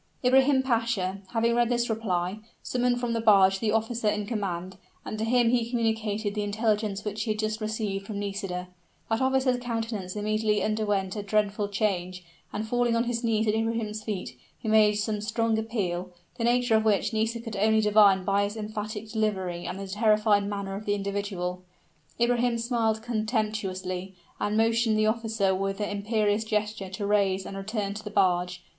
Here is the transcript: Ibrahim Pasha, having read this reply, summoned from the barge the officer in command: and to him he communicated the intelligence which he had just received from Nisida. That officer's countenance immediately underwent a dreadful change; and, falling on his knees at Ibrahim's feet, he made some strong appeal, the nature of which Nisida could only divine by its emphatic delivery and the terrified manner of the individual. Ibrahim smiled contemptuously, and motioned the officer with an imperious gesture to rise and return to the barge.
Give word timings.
Ibrahim 0.25 0.63
Pasha, 0.63 1.19
having 1.31 1.53
read 1.53 1.69
this 1.69 1.87
reply, 1.87 2.39
summoned 2.63 2.99
from 2.99 3.13
the 3.13 3.21
barge 3.21 3.59
the 3.59 3.71
officer 3.71 4.07
in 4.07 4.25
command: 4.25 4.77
and 5.05 5.19
to 5.19 5.23
him 5.23 5.49
he 5.51 5.69
communicated 5.69 6.33
the 6.33 6.41
intelligence 6.41 7.05
which 7.05 7.21
he 7.21 7.29
had 7.33 7.39
just 7.39 7.61
received 7.61 8.07
from 8.07 8.17
Nisida. 8.17 8.69
That 9.11 9.21
officer's 9.21 9.59
countenance 9.59 10.15
immediately 10.15 10.63
underwent 10.63 11.15
a 11.15 11.21
dreadful 11.21 11.67
change; 11.67 12.23
and, 12.51 12.67
falling 12.67 12.95
on 12.95 13.03
his 13.03 13.23
knees 13.23 13.45
at 13.47 13.53
Ibrahim's 13.53 14.01
feet, 14.01 14.39
he 14.57 14.67
made 14.67 14.93
some 14.95 15.21
strong 15.21 15.59
appeal, 15.59 16.09
the 16.35 16.45
nature 16.45 16.73
of 16.75 16.83
which 16.83 17.13
Nisida 17.13 17.43
could 17.45 17.55
only 17.55 17.81
divine 17.81 18.23
by 18.25 18.41
its 18.45 18.55
emphatic 18.57 19.07
delivery 19.11 19.67
and 19.67 19.79
the 19.79 19.87
terrified 19.87 20.47
manner 20.47 20.73
of 20.73 20.85
the 20.87 20.95
individual. 20.95 21.61
Ibrahim 22.19 22.57
smiled 22.57 23.03
contemptuously, 23.03 24.15
and 24.39 24.57
motioned 24.57 24.97
the 24.97 25.05
officer 25.05 25.53
with 25.53 25.79
an 25.79 25.89
imperious 25.89 26.43
gesture 26.43 26.89
to 26.89 27.05
rise 27.05 27.45
and 27.45 27.55
return 27.55 27.93
to 27.93 28.03
the 28.03 28.09
barge. 28.09 28.63